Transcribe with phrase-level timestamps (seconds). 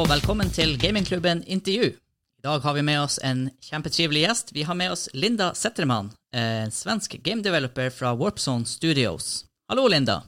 [0.00, 1.90] og velkommen til Gamingklubben intervju.
[2.38, 4.52] I dag har vi med oss en kjempetrivelig gjest.
[4.56, 9.44] Vi har med oss Linda Zetterman, en svensk game developer fra Warpzone Studios.
[9.68, 10.22] Hallo, Linda.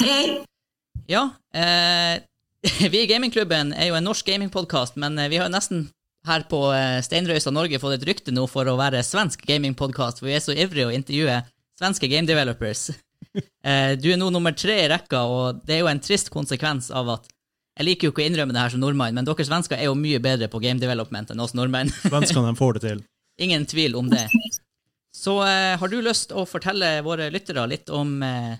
[0.00, 0.40] Hei.
[1.06, 2.18] Ja, eh,
[2.90, 5.86] vi i Gamingklubben er jo en norsk gamingpodkast, men eh, vi har jo nesten
[6.26, 10.32] her på eh, Steinrøysa Norge fått et rykte nå for å være svensk gamingpodkast, for
[10.32, 11.38] vi er så ivrige å intervjue
[11.78, 12.88] svenske game developers.
[13.66, 16.86] Eh, du er nå nummer tre i rekka, og det er jo en trist konsekvens
[16.94, 17.26] av at
[17.76, 19.96] jeg liker jo ikke å innrømme det her som nordmann, men dere svensker er jo
[19.98, 21.92] mye bedre på game development enn oss nordmenn.
[22.10, 23.02] Svenskene får det til.
[23.44, 24.24] Ingen tvil om det.
[25.16, 28.56] Så eh, har du lyst å fortelle våre lyttere litt om eh,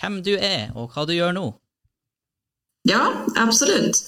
[0.00, 1.46] hvem du er, og hva du gjør nå?
[2.88, 3.04] Ja,
[3.36, 4.00] absolut.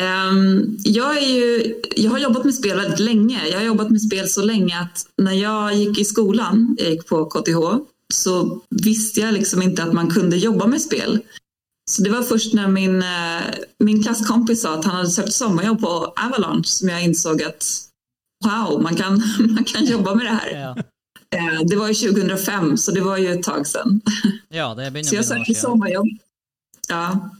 [0.00, 3.48] Ehm, jag, ju, jag har jobbat med spel väldigt länge.
[3.48, 7.06] Jag har jobbat med spel så länge att när jag gick i skolan, jag gick
[7.06, 11.20] på KTH, så visste jag liksom inte att man kunde jobba med spel.
[11.90, 13.42] Så det var först när min, eh,
[13.78, 17.64] min klasskompis sa att han hade sökt sommarjobb på Avalanche som jag insåg att
[18.44, 19.22] wow, man kan,
[19.54, 20.50] man kan jobba med det här.
[20.60, 20.82] Ja,
[21.30, 24.00] Eh, Det var ju 2005, så det var ju ett tag sedan.
[24.48, 26.06] ja det begynner Så jag sökte sommarjobb.
[26.88, 27.30] Ja.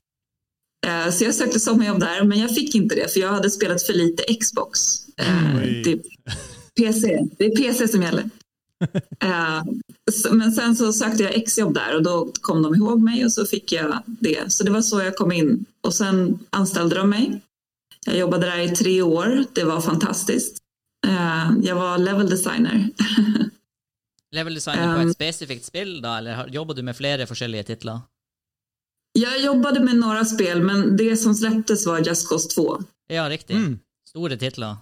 [0.87, 3.83] Eh, Så jag sökte sommarjobb där, men jag fick inte det för jag hade spelat
[3.83, 4.81] för lite Xbox.
[5.59, 5.83] Oj.
[5.85, 6.01] Det är
[6.77, 7.19] PC.
[7.39, 8.31] Det är PC som gäller.
[9.21, 9.63] Eh,
[10.33, 13.47] Men sen så sökte jag exjobb där och då kom de ihåg mig och så
[13.47, 14.53] fick jag det.
[14.53, 15.65] Så det var så jag kom in.
[15.81, 17.41] Och sen anställde de mig.
[18.07, 19.45] Jag jobbade där i tre år.
[19.53, 20.57] Det var fantastiskt.
[21.07, 22.91] Eh, Jag var level designer.
[24.31, 28.01] Level designer på Um, et spesifikt spill, da, eller jobber du med flere forskjellige titler?
[29.13, 32.83] Jag jobbade med några spel, men det som släpptes var Just Cause 2.
[33.09, 33.57] Ja, riktig.
[33.57, 33.79] Mm.
[34.09, 34.77] Store titler.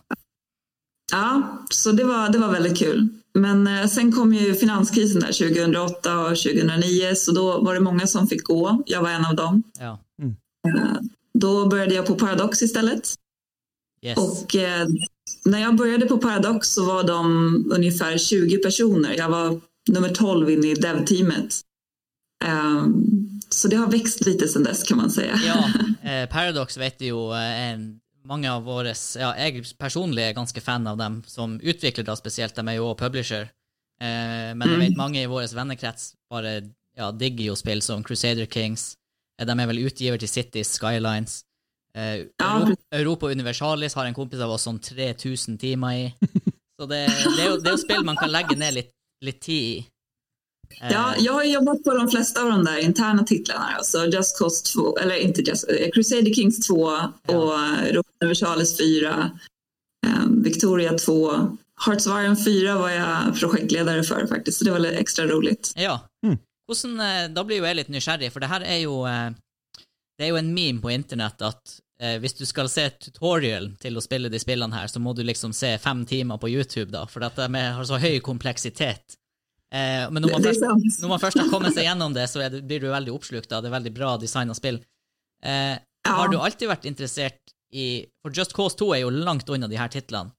[1.13, 3.09] Ja, så det var, det var väldigt kul.
[3.39, 8.07] Men eh, sen kom ju finanskrisen där 2008 och 2009 så då var det många
[8.07, 8.83] som fick gå.
[8.87, 9.63] Jag var en av dem.
[9.79, 10.01] Ja.
[10.69, 11.01] Eh,
[11.39, 13.15] då började jag på Paradox istället.
[14.03, 14.19] Yes.
[14.19, 14.87] Och eh,
[15.45, 17.27] när jag började på Paradox så var de
[17.75, 19.15] ungefär 20 personer.
[19.15, 19.61] Jag var
[19.91, 21.61] nummer 12 inne i dev-teamet.
[23.55, 25.41] Så det har växt lite sedan dess kan man säga.
[25.47, 25.71] Ja,
[26.11, 30.99] eh, Paradox vet eh, en, mange av våre Ja, jeg personlig er ganske fan av
[31.01, 32.57] dem som utvikler, da spesielt.
[32.57, 33.51] De er jo også publisher.
[34.03, 36.57] Eh, men jeg vet mange i vår vennekrets bare
[36.97, 38.95] ja, digger jo spill som Crusader Kings.
[39.39, 41.43] Eh, de er vel utgiver til Cities, Skylines.
[41.95, 46.07] Eh, Ja, Euro Europa Universalis har en kompis av oss som 3000 timer i.
[46.75, 48.91] Så det, det, er jo, det er jo spill man kan legge ned litt,
[49.23, 49.83] litt tid i.
[50.81, 53.65] Eh, Ja, jag har jobbat på de flesta av de där interna titlarna.
[53.79, 56.75] Alltså Just Cause 2, eller inte Just, eh, Crusader Kings 2
[57.27, 59.31] och eh, Europa Universalis 4,
[60.07, 61.33] eh, Victoria 2.
[61.87, 65.73] Hearts of Iron 4 var jag projektledare för faktiskt, så det var lite extra roligt.
[65.77, 66.01] Ja.
[66.27, 66.39] Mm.
[66.67, 69.31] Hvordan, da blir jo jeg litt nysgjerrig, for det her er jo eh,
[70.19, 73.97] Det er jo en meme på internett at eh, hvis du skal se tutorial til
[73.99, 77.03] å spille de spillene her, så må du liksom se fem timer på YouTube, da,
[77.11, 79.17] for at de er- har så høy kompleksitet.
[79.75, 81.01] Eh, men når man, är først, sant.
[81.03, 83.63] når man først har kommet seg gjennom det, så det, blir du veldig oppslukt av
[83.65, 83.69] det.
[83.73, 84.81] er veldig bra designa spill.
[85.45, 85.75] Eh,
[86.07, 86.13] Ja.
[86.19, 87.41] Har du alltid vært interessert
[87.73, 90.31] i For Just Cause 2 er jo langt unna de her titlene.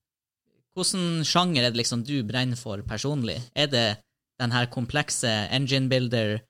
[0.77, 3.39] Hvilken sjanger er det liksom du brenner for personlig?
[3.55, 3.97] Er det
[4.39, 6.41] den her komplekse engine builder,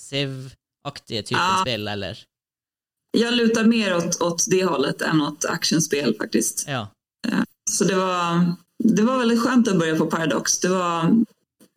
[0.00, 1.60] Civ-aktige typen Ja.
[1.60, 2.18] spill, eller?
[3.16, 6.64] Jag lutar mer åt, åt det hållet än åt actionspel faktiskt.
[6.68, 6.88] Ja.
[7.70, 8.52] Så det var,
[8.84, 10.58] det var väldigt skönt att börja på Paradox.
[10.58, 11.24] Det var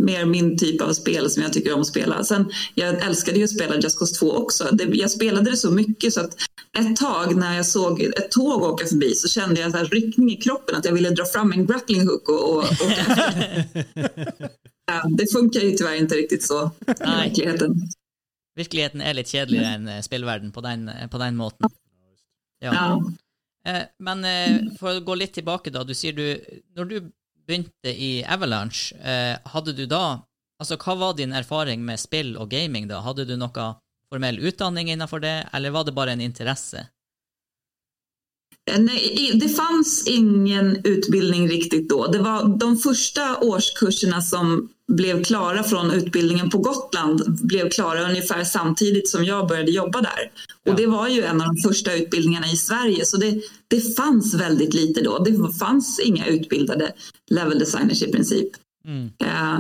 [0.04, 2.24] mer min typ av spel som jag tycker om att spela.
[2.24, 4.70] Sen, jag älskade ju att spela Just Cause 2 också.
[4.72, 6.36] Det, jag spelade det så mycket så att
[6.80, 10.36] ett tag när jag såg ett tåg åka förbi så kände jag en ryckning i
[10.36, 14.50] kroppen att jag ville dra fram en grappling hook och, och åka efter.
[14.86, 17.76] Ja, Det funkar ju tyvärr inte riktigt så i verkligheten.
[18.56, 21.70] Virkeligheten er litt kjedeligere enn eh, spillverden på den, eh, på den måten.
[22.60, 22.74] Ja.
[22.74, 23.12] Ja.
[23.72, 24.24] Eh, Men
[24.80, 25.84] for å gå litt tilbake, da.
[25.84, 26.40] Du sier du
[26.76, 27.12] Når du
[27.48, 30.24] begynte i Avalanche, eh, hadde du da
[30.58, 33.04] Altså, hva var din erfaring med spill og gaming, da?
[33.06, 33.66] Hadde du noe
[34.10, 36.82] formell utdanning innenfor det, eller var det bare en interesse?
[38.78, 42.08] Nej, det fanns ingen utbildning riktigt då.
[42.08, 48.44] Det var de första årskurserna som blev klara från utbildningen på Gotland blev klara ungefär
[48.44, 50.32] samtidigt som jag började jobba där.
[50.64, 50.72] Ja.
[50.72, 54.34] Och det var ju en av de första utbildningarna i Sverige så det, det fanns
[54.34, 55.20] väldigt lite då.
[55.20, 56.94] Det fanns inga utbildade
[57.30, 58.48] level designers i princip.
[58.88, 59.10] Mm.
[59.20, 59.60] Eh,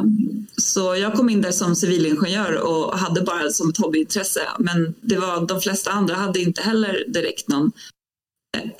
[0.57, 4.41] Så jag kom in där som civilingenjör och hade bara som ett hobbyintresse.
[4.59, 7.71] Men det var, de flesta andra hade inte heller direkt någon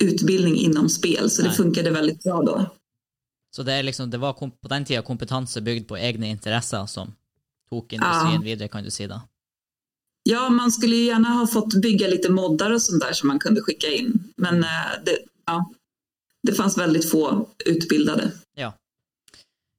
[0.00, 1.56] utbildning inom spel, så det Nej.
[1.56, 2.66] funkade väldigt bra då.
[3.56, 7.14] Så det, er liksom, det var på den tida kompetanse bygd på egne interesser som
[7.70, 9.20] tok industrien videre, kan du si da?
[10.22, 13.38] Ja, man skulle ju gärna ha fått bygga lite moddar och sånt där som man
[13.38, 14.32] kunde skicka in.
[14.36, 15.70] Men eh, det, ja,
[16.42, 18.30] det fanns väldigt få utbildade.
[18.54, 18.72] Ja.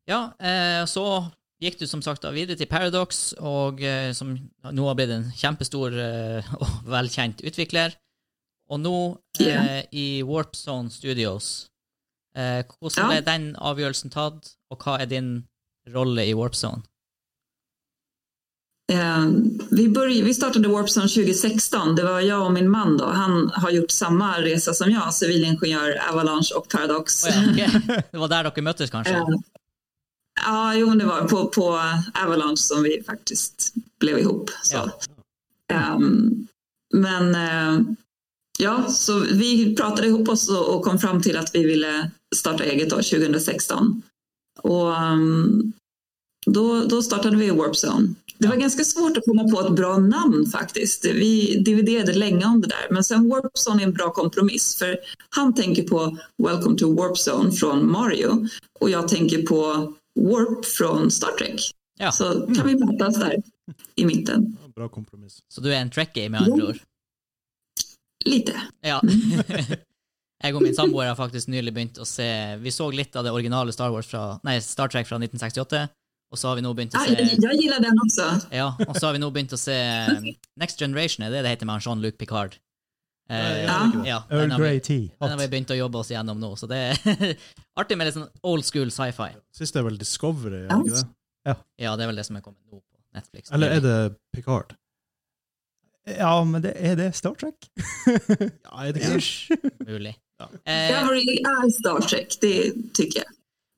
[0.06, 1.26] Ja, eh, så
[1.60, 4.34] gick du som sagt da videre til Paradox, og eh, som
[4.72, 7.94] nå har blitt en kjempestor eh, og velkjent utvikler.
[8.70, 9.82] Og nå Ja.
[9.92, 11.68] i Warp Zone Studios.
[12.36, 13.22] Eh, hvordan Ja.
[13.22, 15.44] den avgjørelsen tatt, og hva er din
[15.94, 16.84] rolle i Warp Zone?
[18.92, 19.26] Eh,
[19.72, 21.96] vi, började, vi startade Warpzone 2016.
[21.96, 22.98] Det var jag och min man.
[22.98, 23.06] Då.
[23.06, 27.26] Han har gjort samma resa som jag, civilingenjör, Avalanche och Paradox.
[27.26, 27.84] Å ja, ok.
[28.12, 29.14] Det var der dere møttes, kanskje?
[29.14, 29.28] Eh,
[30.46, 31.68] ja, jo, det var på, på
[32.24, 34.50] Avalanche som vi faktiskt blev ihop.
[34.64, 34.76] Så.
[34.76, 34.90] Ja.
[35.76, 36.48] Ehm,
[36.94, 37.80] men eh,
[38.60, 42.90] ja, så vi pratade ihop oss och, kom fram till att vi ville starta eget
[42.90, 44.02] då, 2016.
[44.62, 45.74] Och ehm,
[46.46, 48.14] då, då startade vi Warp Zone.
[48.38, 51.06] Det var ganska svårt att komma på ett bra namn faktiskt.
[51.06, 52.88] Vi dividerade länge om det där.
[52.94, 54.76] Men sen Warp Zone är en bra kompromiss.
[54.76, 54.98] För
[55.30, 58.48] han tänker på Welcome to Warp Zone från Mario.
[58.80, 61.62] Och jag tänker på Warp från Star Trek.
[62.00, 62.12] Ja.
[62.12, 62.24] Så
[62.56, 63.36] kan vi mötas där
[63.96, 64.58] i mitten.
[64.76, 65.40] Bra kompromiss.
[65.48, 66.70] Så du er en trekkie, med andre Ja.
[66.70, 66.80] ord?
[68.26, 68.56] Lite.
[68.84, 69.00] Ja.
[70.44, 72.26] jeg og min samboer har faktisk nylig begynt å se
[72.64, 75.82] Vi så litt av det originale Star, Wars fra, nei, Star Trek fra 1968,
[76.30, 78.26] og så har vi nå begynt å Ja, se jag, jag gillar den också.
[78.56, 79.76] Ja, og så har vi nå begynt å se
[80.60, 82.58] Next Generation, er det det heter med Jean-Luc Picard?
[83.30, 83.80] Eh, Ja.
[84.06, 85.08] ja, Earl den har, vi, Grey tea.
[85.22, 87.34] den har vi begynt å jobbe oss igjennom nå, så det er
[87.80, 89.32] artig med litt sånn old school sci-fi.
[89.54, 91.04] Siste er vel Discovery, er
[91.48, 91.56] Ja.
[91.80, 93.50] Ja, det er vel det som er kommet nå på Netflix.
[93.56, 93.98] Eller er det
[94.36, 94.76] Picard?
[96.06, 97.70] Ja, men det, er det Star Trek?
[98.72, 99.52] Ja, det Ish.
[99.86, 100.16] Mulig.
[100.40, 100.50] Ja.
[100.72, 103.34] Eh, Discovery är Star Trek, det tycker jag.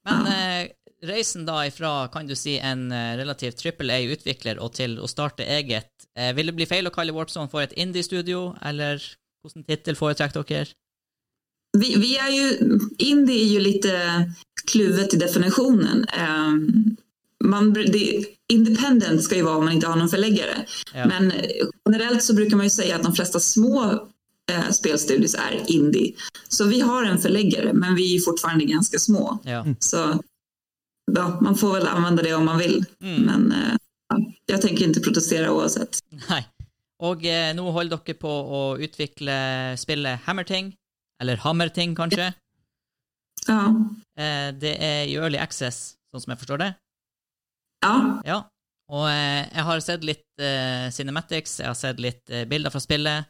[0.05, 0.69] men eh,
[1.03, 5.45] reisen da ifra, kan du si, en eh, relativt trippel A-utvikler og til å starte
[5.45, 9.01] eget, eh, vil det bli feil å kalle Warpzone for et indie-studio, eller
[9.41, 10.73] hvordan tittel foretrekker dere?
[11.77, 14.33] Vi, vi är ju, indie är ju lite
[14.71, 16.05] kluvet i definitionen.
[16.05, 16.97] Ehm,
[17.43, 20.65] man, det, independent ska ju vara om man inte har någon förläggare.
[20.93, 21.05] Ja.
[21.07, 21.33] Men
[21.89, 23.91] generellt så brukar man ju säga att de flesta små
[24.51, 26.13] eh, spelstudios är indie.
[26.47, 29.39] Så vi har en förläggare, men vi är fortfarande ganska små.
[29.43, 29.65] Ja.
[29.79, 30.19] Så
[31.11, 32.85] ja, man får väl använda det om man vill.
[33.03, 33.21] Mm.
[33.21, 33.75] Men eh,
[34.09, 35.99] ja, jag tänker inte protestera oavsett.
[36.29, 36.45] Nei.
[37.01, 39.33] Og eh, nå holder dere på å utvikle
[39.77, 40.75] spillet Hammerting,
[41.21, 42.33] eller Hammerting, kanskje.
[43.47, 43.73] Ja,
[44.21, 46.71] Eh, det er i Early Access, sånn som jeg forstår det.
[47.83, 48.21] Ja.
[48.27, 48.39] Ja.
[48.91, 52.81] Og eh, jeg har sett litt eh, cinematics, jeg har sett litt eh, bilder fra
[52.83, 53.29] spillet.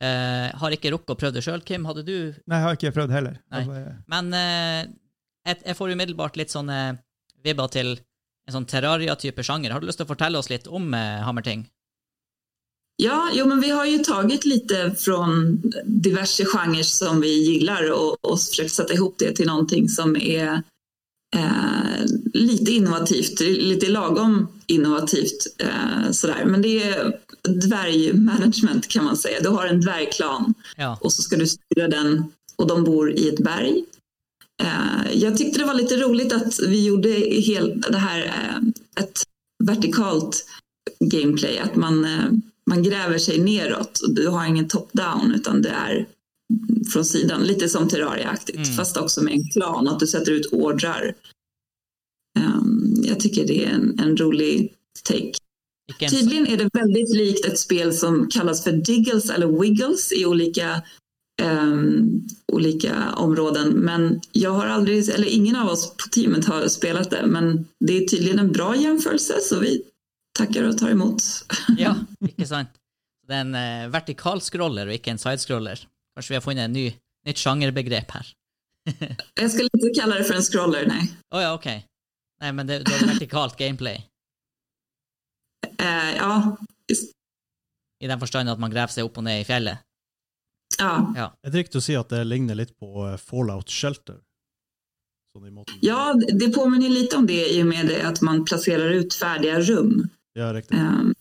[0.00, 1.84] Eh, har ikke rukket å prøve det sjøl, Kim.
[1.88, 2.14] Hadde du
[2.46, 3.40] Nei, jeg har ikke prøvd heller.
[3.50, 4.84] Bare- Men eh,
[5.50, 6.78] jeg, jeg får umiddelbart litt sånne
[7.44, 7.96] vibber til
[8.48, 9.74] en sånn Terraria-type sjanger.
[9.74, 11.66] Har du lyst til å fortelle oss litt om Hammerting?
[13.02, 18.24] Ja, jo, men vi har ju tagit lite från diverse genrer som vi gillar och,
[18.24, 20.62] och försökt sätta ihop det till någonting som är
[21.36, 22.04] eh,
[22.34, 25.46] lite innovativt, lite lagom innovativt.
[25.58, 26.44] Eh, sådär.
[26.46, 27.12] Men det är
[27.48, 29.40] dvärgmanagement kan man säga.
[29.40, 30.98] Du har en dvärgklan Ja.
[31.00, 32.24] och så ska du styra den
[32.56, 33.84] och de bor i ett berg.
[34.62, 39.22] Eh, jag tyckte det var lite roligt att vi gjorde hel, det här eh, ett
[39.64, 40.44] vertikalt
[41.00, 42.30] gameplay, att man, eh,
[42.66, 46.06] man gräver sig neråt och du har ingen top-down utan det är
[46.92, 48.72] från sidan, lite som Terraria-aktigt, Mm.
[48.76, 51.14] fast också med en klan, att du sätter ut ordrar.
[52.38, 55.32] Um, jag tycker det är en, en rolig take.
[55.92, 60.12] Ikke en, Tydligen är det väldigt likt ett spel som kallas för Diggles eller Wiggles
[60.12, 60.82] i olika,
[61.42, 62.20] ehm,
[62.52, 63.68] olika områden.
[63.72, 67.26] Men jag har aldrig, eller ingen av oss på teamet har spelat det.
[67.26, 69.82] Men det är tydligen en bra jämförelse så vi
[70.38, 71.22] tackar och tar emot.
[71.78, 71.96] ja,
[72.28, 72.68] ikke sant?
[73.28, 75.78] Det er en eh, vertikal scroller og ikke en sidescroller.
[76.14, 76.86] Kanskje vi har funnet en ny,
[77.26, 78.26] nytt sjangerbegrep her.
[79.40, 81.10] Jag skulle inte kalla det för en scroller, nej.
[81.34, 81.66] Å ja, ok.
[82.40, 84.00] Nei, men det, det er vertikalt gameplay.
[85.78, 86.56] Eh, ja,
[86.88, 87.12] just,
[88.00, 89.78] I den forstand at man graver seg opp og ned i fjellet.
[90.78, 91.12] ja.
[91.16, 91.26] Ja.
[91.44, 94.20] Er det riktig å si at det ligner litt på eh, Fallout Shelter?
[95.36, 95.76] Sånn i måten.
[95.84, 99.60] ja, det påminner lite om det i och med det att man placerar ut färdiga
[99.60, 100.08] rum.
[100.32, 100.74] Ja, riktig.
[100.76, 101.14] Ehm,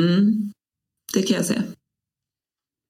[0.00, 0.52] mm,
[1.14, 1.62] det kan jag säga.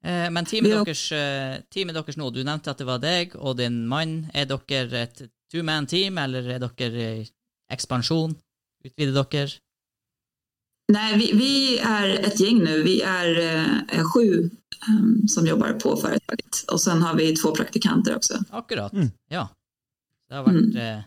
[0.05, 3.57] Eh, men teamet deres, eh, teamet deres nå, du nevnte at det var deg og
[3.59, 4.31] din mann.
[4.35, 7.29] Er dere et two-man-team, eller er dere i
[7.71, 8.35] ekspansjon?
[8.85, 9.51] Utvider dere?
[10.93, 12.83] Nej, vi, vi är ett gäng nu.
[12.83, 13.39] Vi är
[13.93, 14.51] eh, sju
[14.89, 16.65] eh, som jobbar på företaget.
[16.73, 18.35] Och sen har vi två praktikanter också.
[18.51, 18.93] Akkurat.
[18.93, 19.11] Mm.
[19.29, 19.49] Ja.
[20.29, 20.77] Det har vært Mm.
[20.99, 21.03] eh,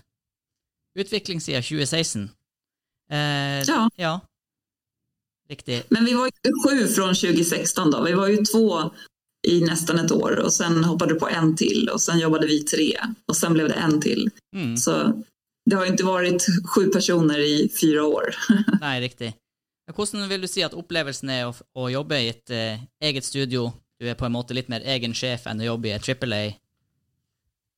[0.95, 2.29] utvikling siden 2016.
[3.11, 3.89] Eh, Ja.
[3.95, 4.19] ja.
[5.49, 5.83] Riktig.
[5.89, 6.31] Men vi var ju
[6.63, 8.03] sju från 2016 då.
[8.03, 8.91] Vi var ju två
[9.47, 12.63] i nästan ett år och sen hoppade du på en till och sen jobbade vi
[12.63, 14.29] tre och sen blev det en till.
[14.55, 14.77] Mm.
[14.77, 15.23] Så
[15.65, 18.35] det har inte varit sju personer i fyra år.
[18.81, 19.33] Nei, riktig.
[19.87, 23.25] Men Hvordan vil du si at opplevelsen er å, å jobbe i et eh, eget
[23.25, 23.69] studio?
[23.99, 26.35] Du er på en måte litt mer egen sjef enn å jobbe i et Triple
[26.35, 26.53] A.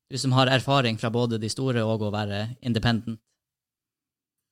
[0.08, 3.20] Du som har erfaring fra både de store og å være independent.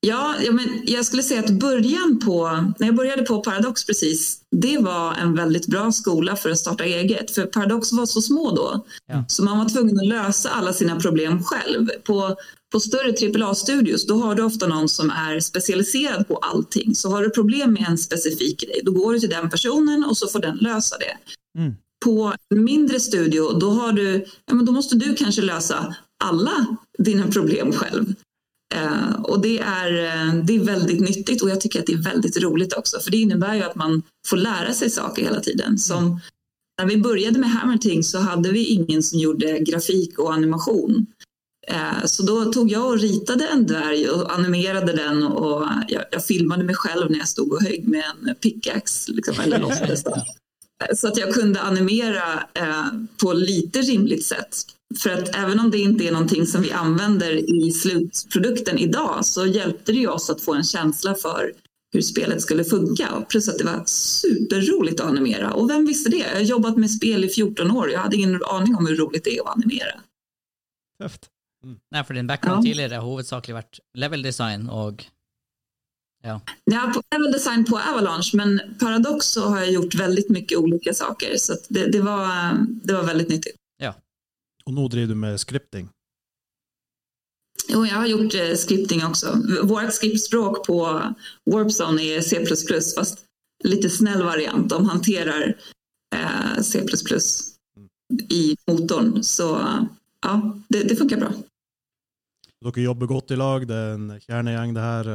[0.06, 2.48] Ja, ja men jag skulle säga att början på,
[2.80, 6.84] när jag började på Paradox precis, det var en väldigt bra skola för att starta
[6.84, 7.32] eget.
[7.32, 9.26] För Paradox var så små då, Ja.
[9.28, 11.90] så man var tvungen att lösa alla sina problem själv.
[12.04, 12.36] På,
[12.72, 16.96] på större AAA-studios, då har du ofta någon som är specialiserad på allting.
[16.96, 20.18] Så har du problem med en specifik grej, då går du till den personen och
[20.18, 21.18] så får den lösa det.
[21.62, 21.74] Mm.
[22.06, 26.66] På mindre studio, då, har du, ja, men då måste du kanske lösa alla
[26.98, 28.06] dina problem själv.
[28.74, 32.04] Eh, och det är, eh, det är väldigt nyttigt och jag tycker att det är
[32.04, 33.00] väldigt roligt också.
[33.00, 35.78] För det innebär ju att man får lära sig saker hela tiden.
[35.78, 36.20] Som
[36.82, 41.06] när vi började med Hammerting så hade vi ingen som gjorde grafik och animation.
[41.68, 46.26] Eh, så då tog jag och ritade en dvärg och animerade den och jag, jag
[46.26, 50.04] filmade mig själv när jag stod och högg med en pickaxe liksom, eller låtsades.
[50.96, 52.86] Så att jag kunde animera eh,
[53.22, 54.58] på lite rimligt sätt.
[55.04, 57.32] För att även om det inte är någonting som vi använder
[57.66, 61.52] i slutprodukten idag så hjälpte det ju oss att få en känsla för
[61.94, 63.26] hur spelet skulle funka.
[63.30, 65.54] Plus att det var superroligt att animera.
[65.54, 66.18] Och vem visste det?
[66.18, 67.92] Jag har jobbat med spel i 14 år.
[67.92, 70.00] Jag hade ingen aning om hur roligt det är att animera.
[71.02, 71.26] Tøft.
[71.92, 72.70] Nei, for din background Ja.
[72.70, 75.02] tidligere har hovedsakelig vært level design og
[76.26, 76.42] Ja.
[76.64, 80.94] Jag har även design på Avalanche men Paradox så har jag gjort väldigt mycket olika
[80.94, 81.38] saker.
[81.38, 82.54] Så att det, det, var,
[82.84, 83.56] det var väldigt nyttigt.
[84.66, 85.90] Och nu driver du med scripting.
[87.68, 89.38] Jo, jag har gjort eh, scripting också.
[89.64, 91.02] Vårt skriptspråk på
[91.52, 92.46] Warpzone är C++
[92.96, 93.20] fast
[93.64, 94.70] lite snäll variant.
[94.70, 95.56] De hanterar
[96.16, 96.86] eh, C++
[98.30, 99.24] i motorn.
[99.24, 99.44] Så
[100.22, 101.32] ja, det, det funkar bra.
[102.66, 105.10] Dere jobber godt i lag, det er en kjernegjeng det her.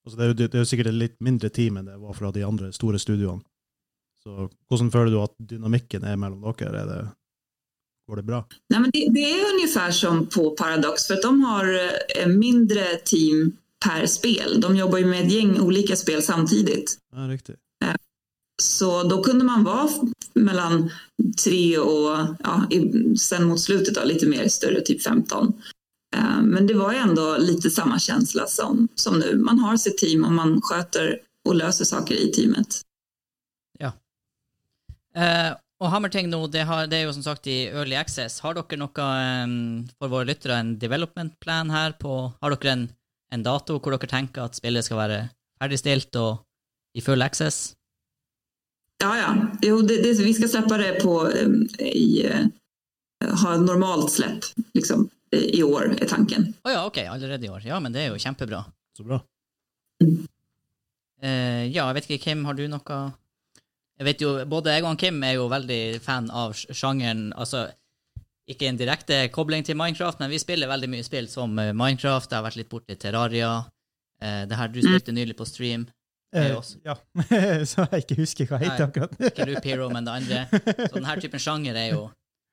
[0.00, 0.06] Eh.
[0.06, 2.16] Altså, det, er jo, det er jo sikkert et litt mindre team enn det var
[2.16, 3.42] fra de andre store studioene.
[4.22, 6.82] Så hvordan føler du at dynamikken er mellom dere?
[6.82, 7.00] Er det,
[8.08, 8.44] går det bra?
[8.68, 11.64] Nej, men det, det är ungefär som på Paradox för att de har
[12.18, 14.60] eh, mindre team per spel.
[14.60, 16.98] De jobbar ju med ett gäng olika spel samtidigt.
[17.12, 17.56] Ja, riktig.
[18.62, 19.88] Så då kunde man vara
[20.34, 20.90] mellan
[21.44, 22.68] tre och ja,
[23.18, 25.52] sen mot slutet då, lite mer större, typ 15.
[26.20, 29.36] Eh, Men det var ju ändå lite samma känsla som, som nu.
[29.36, 32.84] Man har sitt team och man sköter och löser saker i teamet.
[35.16, 38.38] Eh, og Hammerting nå, det, har, det er jo som sagt i Early Access.
[38.44, 39.54] Har dere noe, em,
[39.98, 42.86] for våre lyttere, en development plan her på Har dere en,
[43.34, 45.20] en dato hvor dere tenker at spillet skal være
[45.60, 46.44] ferdigstilt og
[46.94, 47.74] i full access?
[49.02, 49.30] Ja, ja.
[49.64, 51.48] Jo, det, det, vi ska släppa det på eh,
[51.88, 52.46] i, eh,
[53.42, 56.54] ha normalt släpp liksom, i år är tanken.
[56.64, 57.62] Å ja, ok, allerede i år.
[57.64, 58.64] Ja, men det er jo kjempebra.
[58.96, 59.20] Så bra.
[61.22, 63.00] Eh, ja, jeg vet ikke, Kim, har du noe
[64.00, 67.32] Jeg vet jo, Både jeg og han Kim er jo veldig fan av sjangeren.
[67.36, 67.66] altså
[68.48, 72.30] Ikke en direkte kobling til Minecraft, men vi spiller veldig mye spill som eh, Minecraft.
[72.30, 73.54] Jeg har vært litt borti Terraria.
[74.20, 75.86] Eh, det her Du spilte nylig på stream.
[76.34, 76.78] Eh, også.
[76.84, 76.94] ja.
[77.70, 79.14] så jeg ikke husker hva heter akkurat.
[79.30, 80.62] Ikke Loop Hero, men det andre.
[80.88, 82.04] Så denne typen sjanger er jo,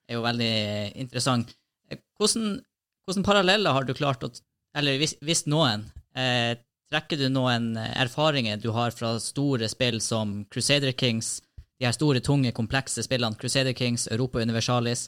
[0.10, 1.53] er jo veldig eh, interessant.
[1.89, 2.62] Hvordan,
[3.06, 4.32] hvordan paralleller har du klart å
[4.77, 6.58] Eller hvis, hvis noen, eh,
[6.91, 11.41] trekker du noen eh, erfaringer du har fra store spill som Crusader Kings,
[11.79, 15.08] de her store, tunge, komplekse spillene, Crusader Kings, Europa Universalis,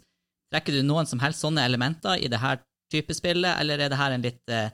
[0.53, 3.99] trekker du noen som helst sånne elementer i det her type spillet, eller er det
[3.99, 4.71] her en litt, eh,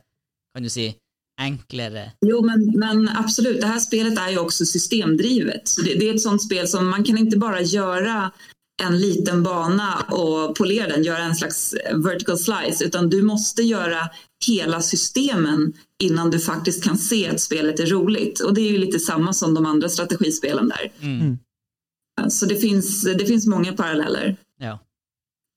[0.56, 0.94] kan du si,
[1.36, 3.62] enklere Jo, men, men absolut.
[3.62, 5.68] Det här spelet är ju också systemdrivet.
[5.68, 8.32] Så det, det är ett sånt spel som man kan inte bara göra
[8.84, 14.10] en liten bana och polera den, göra en slags vertical slice, utan du måste göra
[14.48, 18.40] hela systemen innan du faktiskt kan se att spelet är roligt.
[18.40, 20.92] Och det är ju lite samma som de andra strategispelen där.
[21.02, 21.38] mm.
[22.30, 24.38] Så det finns, det finns många paralleller.
[24.60, 24.80] Ja.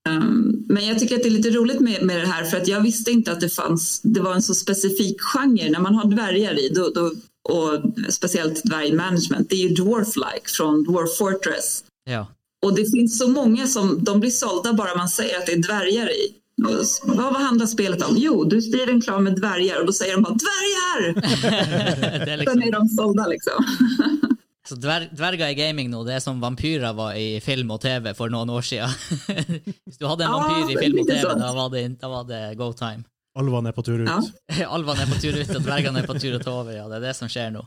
[0.08, 2.68] Um, Men jag tycker att det är lite roligt med, med det här för att
[2.68, 5.70] jag visste inte att det fanns, det var en så specifik genre.
[5.70, 7.12] När man har dvärgar i, då, då,
[7.48, 7.82] och
[8.12, 11.84] speciellt dvärgmanagement, det är ju Dwarf-like från Dwarf Fortress.
[12.04, 12.26] ja.
[12.66, 15.62] Och det finns så många som, de blir sålda bara man säger att det är
[15.62, 16.34] dvärgar i.
[16.64, 18.14] Och, vad, vad handlar spelet om?
[18.16, 21.14] Jo, du styr en klan med dvärgar och då säger de bara dvärgar!
[22.18, 23.64] det Sen liksom är de sålda liksom.
[24.68, 28.10] Så dver dverger i gaming nå, det er som vampyrer var i film og TV
[28.14, 28.90] for noen år siden.
[29.86, 32.26] Hvis du hadde en Ja, vampyr i film litt TV, da var det, da var
[32.28, 33.06] det go time.
[33.38, 34.10] Alvene er på tur ut.
[34.10, 34.66] Ja.
[34.68, 36.74] Alvene er på tur ut, og dvergene er på tur å ta over.
[36.76, 37.62] Ja, det er det som skjer nå.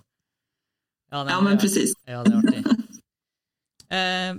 [1.12, 1.60] Ja, nej, Ja, men ja.
[1.64, 1.96] precis.
[2.06, 2.78] Ja, det er artig.
[3.90, 4.32] Eh,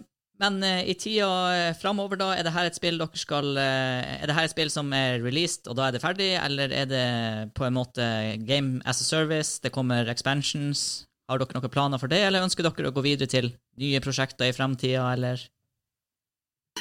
[0.42, 4.18] men eh, i tida eh, framover, da, er det her et spill dere skal eh,
[4.18, 6.90] Er det her et spill som er released, og da er det ferdig, eller er
[6.90, 7.06] det
[7.54, 8.04] på en måte
[8.42, 11.06] game as a service, det kommer expansions?
[11.30, 14.50] Har dere noen planer for det, eller ønsker dere å gå videre til nye prosjekter
[14.50, 15.46] i framtida, eller?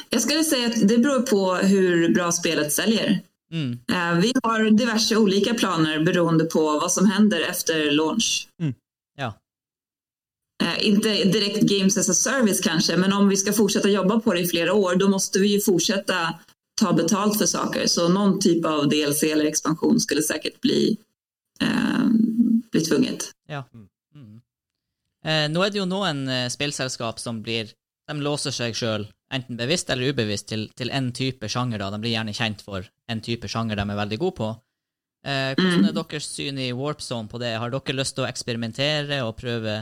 [0.10, 3.20] Jag skulle säga att det beror på hur bra spelet säljer.
[3.52, 3.80] Mm.
[4.22, 8.48] Vi har diverse olika planer beroende på vad som händer efter launch.
[8.58, 8.72] Ja.
[10.62, 14.34] Eh, Inte direkt Games as a Service kanske, men om vi ska fortsätta jobba på
[14.34, 16.40] det i flera år, då måste vi ju fortsätta
[16.82, 17.88] ta betalt för saker.
[17.88, 20.98] Så någon typ av DLC eller expansion skulle säkert bli,
[21.62, 22.06] eh,
[22.72, 23.32] bli tvunget.
[23.50, 24.42] Mm.
[25.26, 27.74] Eh, nå er det jo noen eh, spillselskap som blir
[28.10, 31.80] De låser seg sjøl, enten bevisst eller ubevisst, til, til en type sjanger.
[31.80, 31.92] da.
[31.94, 34.50] De blir gjerne kjent for en type sjanger de er veldig gode på.
[35.24, 37.54] Eh, hvordan er deres syn i Warp Zone på det?
[37.62, 39.78] Har dere lyst til å eksperimentere og prøve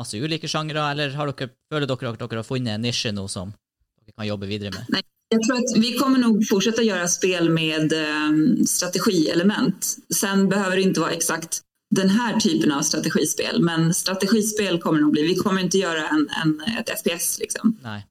[0.00, 3.28] masse ulike sjangere, eller har dere, føler dere at dere har funnet en nisje nå
[3.30, 3.54] som
[4.00, 5.02] dere kan jobbe videre med?
[5.30, 9.96] Jag tror att vi kommer nog fortsätta göra spel med eh, strategielement.
[10.14, 15.12] Sen behöver det inte vara exakt den här typen av strategispel, men strategispel kommer nog
[15.12, 15.22] bli.
[15.22, 17.78] Vi kommer inte göra en, en, ett FPS liksom.
[17.82, 18.02] Nei.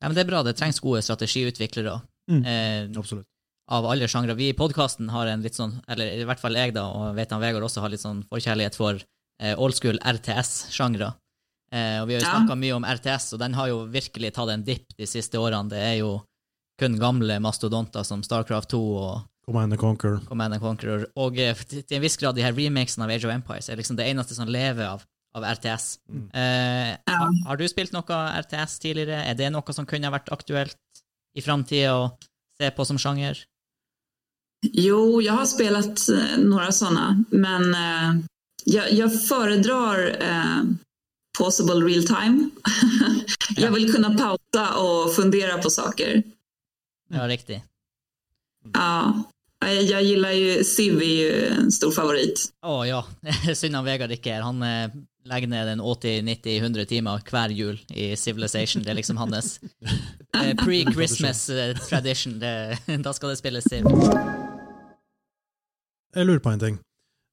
[0.00, 0.42] Ja, men det er bra.
[0.42, 2.00] Det trengs gode strategiutviklere.
[2.30, 2.44] Mm.
[2.44, 3.26] Eh, Absolutt.
[3.70, 4.34] av alle sjangre.
[4.34, 7.30] Vi i podkasten har en litt sånn, eller i hvert fall jeg, da, og vet
[7.30, 9.06] han Vegard også har litt sånn forkjærlighet for eh,
[9.58, 11.14] old school RTS-sjangre.
[11.72, 12.34] Eh, og vi har jo Ja.
[12.40, 15.68] snakka mye om RTS, og den har jo virkelig tatt en dipp de siste årene.
[15.70, 16.22] Det er jo
[16.78, 20.20] kun gamle mastodonter som Starcraft 2 og Command and Conquer.
[20.28, 21.06] Command and Conqueror.
[21.16, 23.96] Og eh, til en viss grad de her remakesene av Age of Empires er liksom
[23.96, 25.02] det eneste som lever av,
[25.34, 25.98] av RTS.
[26.10, 26.28] Mm.
[26.34, 27.16] Eh, Ja.
[27.18, 28.04] har, har du spilt noe
[28.42, 29.24] RTS tidligere?
[29.26, 30.76] Er det noe som kunne vært aktuelt
[31.34, 32.12] i framtida å
[32.60, 33.44] se på som sjanger?
[34.72, 38.22] Jo, jag har spelat eh, några sådana, men eh,
[38.64, 40.62] jag, jag föredrar eh,
[41.38, 42.50] possible real time.
[43.56, 43.62] Ja.
[43.62, 46.22] jag vill kunna pausa och fundera på saker.
[47.08, 47.64] Ja, riktig.
[48.74, 49.22] Ja,
[49.60, 52.52] jag, jag gillar ju Civ är ju en stor favorit.
[52.66, 53.04] Å ja,
[53.54, 54.40] synd han Vegard ikke er.
[54.46, 54.94] Han eh,
[55.24, 58.82] legger ned en 80-90-100 timer hver jul i Civilization.
[58.82, 59.60] Det er liksom hans
[60.36, 62.38] eh, pre-Christmas eh, tradition.
[62.40, 63.86] Det, da skal det spilles Civ.
[66.14, 66.78] Jeg lurer på en ting,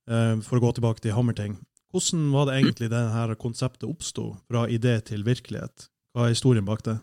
[0.10, 1.60] Eh, for å gå tilbake til Hammerting.
[1.94, 5.90] Hvordan var det egentlig det her konseptet oppsto, fra idé til virkelighet?
[6.14, 6.98] Hva er historien bak det?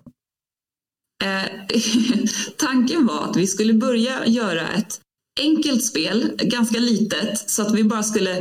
[1.22, 1.48] Eh,
[2.58, 5.00] tanken var att vi skulle börja göra ett
[5.40, 8.40] enkelt spel, ganska litet, så att vi bara skulle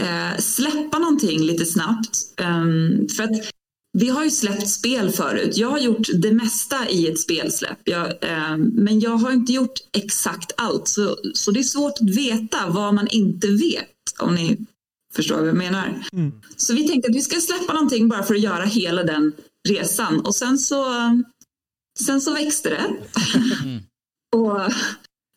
[0.00, 2.18] eh, släppa någonting lite snabbt.
[2.40, 3.51] Um, för att
[3.98, 5.56] vi har ju släppt spel förut.
[5.56, 7.78] Jag har gjort det mesta i ett spelsläpp.
[7.84, 10.88] Jag, ehm, men jag har inte gjort exakt allt.
[10.88, 14.58] Så, så det är svårt att veta vad man inte vet, om ni
[15.14, 16.04] förstår vad jag menar.
[16.12, 16.32] Mm.
[16.56, 19.32] Så vi tänkte att vi ska släppa någonting bara för att göra hela den
[19.68, 20.20] resan.
[20.20, 20.84] Och sen så,
[21.98, 22.96] sen så växte det.
[23.62, 23.82] Mm.
[24.36, 24.72] och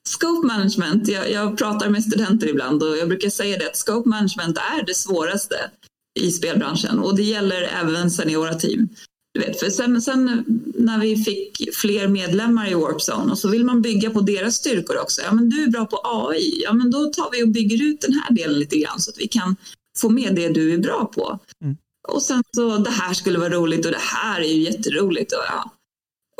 [0.09, 4.09] scope management, jag, jag pratar med studenter ibland och jag brukar säga det att scope
[4.09, 5.71] management är det svåraste
[6.19, 8.89] i spelbranschen och det gäller även seniora team.
[9.34, 13.65] Du vet, för sen, sen när vi fick fler medlemmar i Warpzone och så vill
[13.65, 15.21] man bygga på deras styrkor också.
[15.21, 16.62] Ja, men du är bra på AI.
[16.63, 19.17] Ja, men då tar vi och bygger ut den här delen lite grann så att
[19.17, 19.56] vi kan
[19.97, 21.39] få med det du är bra på.
[21.63, 21.78] Mm.
[22.08, 25.32] Och sen så, det här skulle vara roligt och det här är ju jätteroligt.
[25.32, 25.71] Och, ja.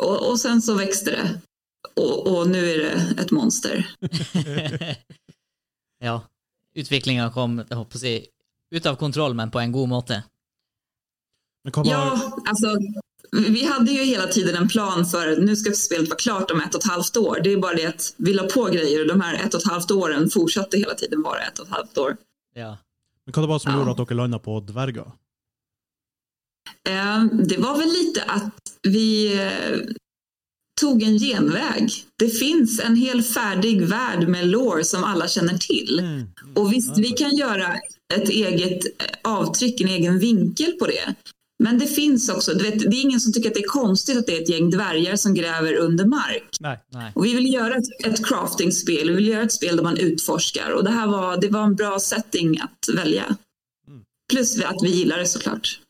[0.02, 1.40] och, och sen så växte det.
[1.94, 3.90] Och, och nu är det ett monster.
[6.00, 6.22] ja.
[6.74, 8.26] Utviklinga kom håper å si,
[8.70, 10.24] ut av kontroll, men på en god måte.
[11.74, 12.66] Var, Ja, alltså
[13.48, 16.74] vi hade ju hela tiden en plan för nu ska spelet vara klart om ett
[16.74, 17.40] och ett halvt år.
[17.44, 19.66] Det är bara det att vi la på grejer och de här ett och ett
[19.66, 22.16] halvt åren fortsatte hela tiden vara ett och ett halvt år.
[22.54, 22.78] Ja.
[23.24, 23.78] men hva det var som Ja.
[23.78, 25.06] gjorde at dere landa på dverger?
[26.88, 29.78] Eh, Det var väl lite att vi eh,
[30.80, 31.90] tog en genväg.
[32.18, 35.98] Det finns en hel färdig värld med lore som alla känner till.
[35.98, 36.26] Mm.
[36.54, 37.76] Och visst, vi kan göra
[38.14, 38.90] ett eget eh,
[39.22, 41.14] avtryck, en egen vinkel på det.
[41.58, 44.18] Men det finns också, du vet, det är ingen som tycker att det är konstigt
[44.18, 46.56] att det är ett gäng dvärgar som gräver under mark.
[46.60, 46.78] Nej.
[46.92, 47.12] Nei.
[47.14, 50.70] Och vi vill göra ett, ett crafting-spel, vi vill göra ett spel där man utforskar.
[50.70, 53.36] Och det här var, det var en bra setting att välja.
[53.88, 54.02] Mm.
[54.30, 55.80] Plus att vi gillar det såklart.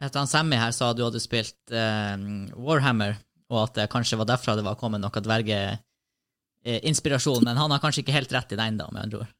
[0.00, 2.16] Etter Sammy her sa du hadde spilt eh,
[2.56, 3.16] Warhammer,
[3.48, 8.00] og at det kanskje var derfra det var kommet noe dvergeinspirasjon, men han har kanskje
[8.04, 9.30] ikke helt rett i den, da, med andre ord.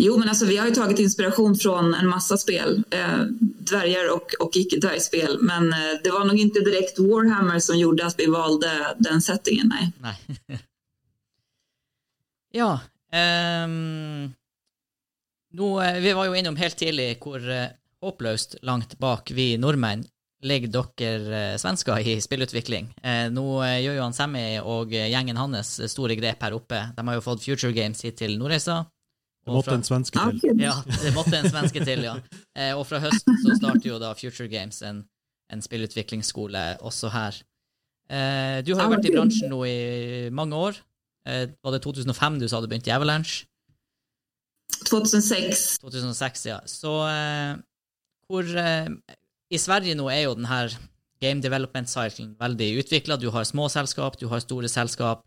[0.00, 4.32] Jo, men alltså vi har ju tagit inspiration från en massa spel, eh, dvärgar och,
[4.40, 5.38] och icke-dvärgspel.
[5.40, 9.72] Men eh, det var nog inte direkt Warhammer som gjorde att vi valde den settingen,
[9.74, 9.92] nej.
[10.00, 10.58] nej.
[12.52, 12.80] ja.
[13.64, 14.34] Um,
[15.52, 17.68] då, eh, vi var jo innom helt tidlig hvor uh, eh,
[18.00, 20.04] håpløst langt bak vi nordmenn
[20.42, 22.92] ligger dere uh, svensker i spillutvikling.
[23.02, 26.54] Uh, nå eh, gjør jo han Sammy og eh, gjengen eh, hans store grep her
[26.54, 26.84] oppe.
[26.94, 28.84] De har jo fått Future Games hit til Nordreisa.
[29.48, 30.60] Det måtte fra- en svenske Ja, til.
[30.62, 32.14] Ja, det måtte en svenske til, ja.
[32.54, 35.02] Eh, og fra høsten så starter jo da Future Games en,
[35.50, 37.40] en spillutviklingsskole også her.
[38.08, 40.78] Eh, du har jo Ja, vært i bransjen nå i mange år.
[41.28, 43.44] Eh, var det 2005 du sa du begynte i Avalanche?
[44.88, 45.78] 2006.
[45.82, 46.60] 2006, ja.
[46.68, 47.56] Så eh,
[48.28, 48.88] hvor eh,
[49.52, 50.72] I Sverige nå er jo den her
[51.22, 53.16] game development cyclen veldig utvikla.
[53.18, 55.24] Du har små selskap, du har store selskap.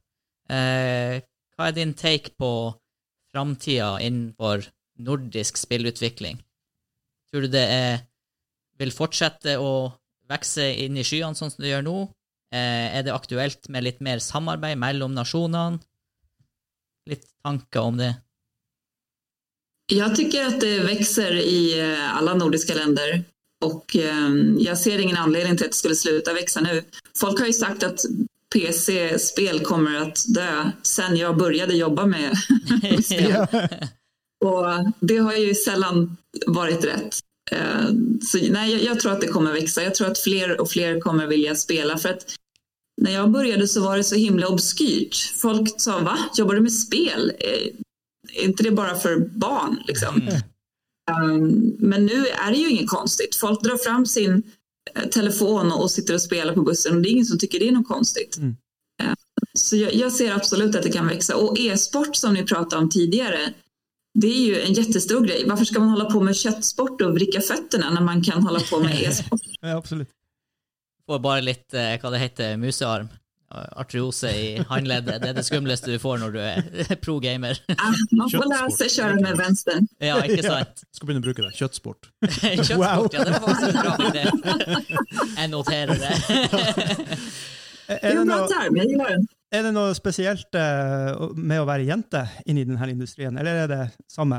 [0.50, 1.20] Eh,
[1.58, 2.52] hva er din take på
[3.32, 4.66] framtida innenfor
[5.00, 6.42] nordisk spillutvikling?
[7.32, 8.02] Tror du det er,
[8.80, 9.92] vil fortsette å
[10.32, 12.00] vokse inn i skyene sånn som det gjør nå?
[12.52, 15.80] Er eh, det aktuelt med litt mer samarbeid mellom nasjonene?
[17.10, 18.12] Litt tanker om det?
[19.92, 23.24] Jag tycker att det växer i eh, alla nordiska länder
[23.66, 26.84] och eh, jag ser ingen anledning till att det skulle sluta växa nu.
[27.18, 28.00] Folk har ju sagt att
[28.54, 32.38] PC-spel kommer att dö sen jag började jobba med,
[33.04, 33.48] spel.
[34.46, 34.66] Och
[35.00, 37.20] det har ju sällan varit rätt.
[37.52, 37.86] Eh,
[38.22, 39.84] Så nej, jag, tror att det kommer växa.
[39.84, 41.98] Jag tror att fler och fler kommer vilja spela.
[41.98, 42.26] För att
[43.02, 45.16] när jag började så var det så himla obskyrt.
[45.36, 46.18] Folk sa, va?
[46.38, 47.32] Jobbar du med spel?
[47.40, 47.68] Eh,
[48.42, 49.84] Är inte det bara för barn?
[49.88, 50.22] Liksom?
[50.22, 50.36] Mm.
[51.32, 53.36] Um, Men nu är det ju inget konstigt.
[53.36, 54.44] Folk drar fram sin
[55.12, 57.72] telefon och sitter och spelar på bussen och det är ingen som tycker det är
[57.72, 58.38] något konstigt.
[58.38, 58.56] Mm.
[59.04, 59.14] Eh,
[59.54, 61.36] Så jag, jag ser absolut att det kan växa.
[61.36, 63.54] Och e-sport som ni pratade om tidigare,
[64.20, 65.44] det är ju en jättestor grej.
[65.48, 68.80] Varför ska man hålla på med köttsport och vricka fötterna när man kan hålla på
[68.80, 69.42] med e-sport?
[69.62, 70.10] Ja, absolutt.
[71.06, 73.08] får bare litt, eh, hva det heter, musearm.
[73.52, 75.22] Artriose i håndleddet.
[75.22, 76.62] Det er det skumleste du får når du er
[77.04, 77.60] pro-gamer.
[78.12, 79.88] Man får lära sig köra med vänstern.
[80.00, 80.84] Ja, ikke sant?
[80.96, 81.52] Skal begynne å bruke det.
[81.60, 82.12] Kjøttsport.
[82.32, 84.34] Kjøttsport, ja, det var faktisk en bra begrep.
[85.38, 86.16] Jeg noterer det.
[87.92, 89.16] Det Er är det noe,
[89.52, 93.82] er det noe spesielt eh, med å være jente inni denne industrien, eller er det
[94.08, 94.38] samme?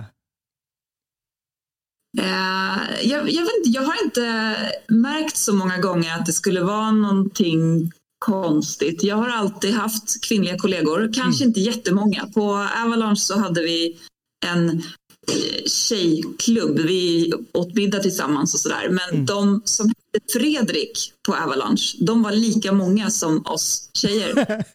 [2.18, 4.56] Eh, jag, jag, vet inte, jag har inte
[4.88, 7.92] märkt så många gånger att det skulle vara någonting
[8.26, 9.02] konstigt.
[9.02, 12.26] Jag har alltid haft kvinnliga kollegor, kanske inte jättemånga.
[12.34, 13.98] På Avalanche så hade vi
[14.46, 16.78] en eh, tjejklubb.
[16.78, 18.88] Vi åt middag tillsammans och sådär.
[18.88, 19.26] Men Mm.
[19.26, 24.64] de som hette Fredrik på Avalanche, de var lika många som oss tjejer.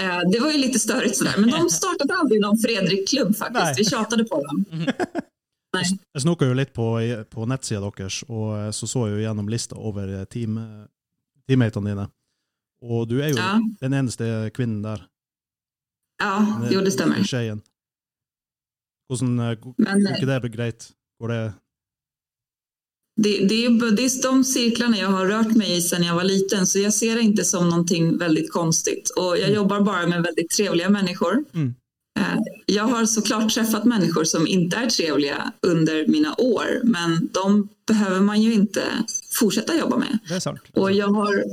[0.00, 3.64] Eh, Det var ju lite störigt sådär, men de startade aldrig någon Fredrik-klubb faktiskt.
[3.64, 3.74] Nej.
[3.78, 4.64] Vi tjatade på dem.
[6.14, 6.86] Jeg snoka jo litt på,
[7.30, 10.58] på nettsida deres, og eh, så så jeg jo gjennom lista over eh, team,
[11.48, 12.06] teammatene dine.
[12.86, 13.60] Og du er jo Ja.
[13.80, 15.06] den eneste kvinnen der.
[16.22, 17.22] Ja, Den jo det stämmer.
[17.24, 17.62] Tjejen.
[19.08, 20.92] Hvordan eh, Men ikke det greit?
[21.20, 21.52] Går det
[23.22, 26.24] det, det, är, det är de cirklarna jag har rört mig i sedan jag var
[26.24, 29.10] liten så jag ser det inte som någonting väldigt konstigt.
[29.10, 31.44] Och jag jobbar bara med väldigt trevliga människor.
[31.54, 31.74] Mm.
[32.18, 37.68] Eh, Jag har såklart träffat människor som inte är trevliga under mina år men de
[37.86, 38.82] behöver man ju inte
[39.40, 40.18] fortsätta jobba med.
[40.72, 41.44] Och jag har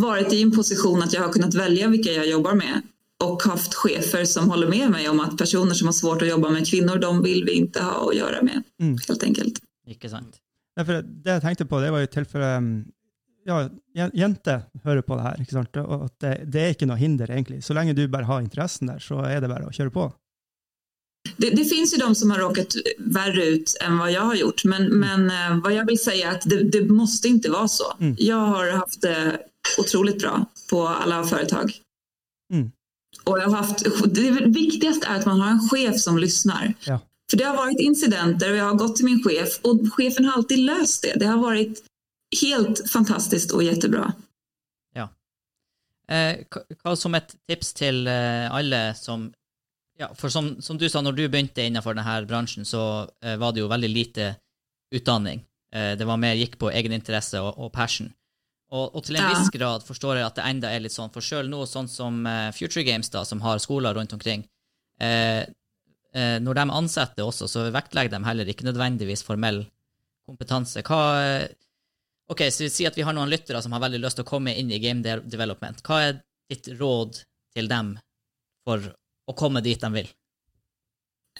[0.00, 2.82] varit i en position att jag har kunnat välja vilka jag jobbar med
[3.24, 6.50] och haft chefer som håller med mig om att personer som har svårt att jobba
[6.50, 8.98] med kvinnor, de vill vi inte ha att göra med, Mm.
[9.08, 9.58] helt enkelt.
[9.88, 10.36] Ikke sant?
[10.76, 12.84] Nei, for det jeg tenkte på, det var jo tilfelle um,
[13.46, 15.76] ja, jen- jenter hører på det her, ikke sant?
[15.76, 17.62] at det, det er ikke noe hinder, egentlig.
[17.64, 20.10] Så lenge du bare har interessen der, så er det bare å kjøre på.
[21.36, 24.64] Det, det finns ju de som har råkat värre ut än vad jag har gjort,
[24.64, 27.84] men, men eh, vad jag vill säga är att det, det måste inte vara så.
[28.00, 28.14] Mm.
[28.18, 29.38] Jag har haft det
[29.78, 31.72] otroligt bra på alla företag.
[32.52, 32.70] Mm.
[33.24, 36.74] Och jag har haft, det viktigaste är att man har en chef som lyssnar.
[36.86, 37.00] Ja.
[37.30, 40.32] För det har varit incidenter och jag har gått till min chef och chefen har
[40.32, 41.14] alltid löst det.
[41.18, 41.84] Det har varit
[42.42, 44.12] helt fantastiskt och jättebra.
[46.08, 49.32] Eh, hva- hva som et tips til eh, alle som
[49.98, 53.52] Ja, for som, som du sa, når du begynte innenfor denne bransjen, så eh, var
[53.56, 54.26] det jo veldig lite
[54.94, 55.40] utdanning.
[55.72, 58.10] Eh, det var mer gikk på egeninteresse og, og passion.
[58.74, 59.28] Og, og til en Ja.
[59.30, 62.26] viss grad forstår jeg at det enda er litt sånn, for sjøl nå, sånn som
[62.26, 64.42] eh, Future Games, da, som har skoler rundt omkring,
[65.00, 65.46] eh,
[66.12, 69.64] eh, når de ansetter også, så vektlegger de heller ikke nødvendigvis formell
[70.26, 70.82] kompetanse.
[70.82, 71.46] Hva
[72.28, 74.50] Ok, så Si at vi har noen lyttere som har veldig lyst til å komme
[74.58, 75.78] inn i game de- development.
[75.86, 76.16] Hva er
[76.50, 77.20] ditt råd
[77.54, 77.92] til dem
[78.66, 78.82] for
[79.30, 80.08] å komme dit de vill?